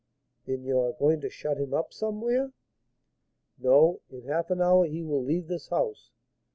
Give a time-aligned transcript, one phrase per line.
[0.47, 2.53] "Then you are going to shut him up somewhere?"
[3.59, 6.09] "No; in half an hour he will leave this house."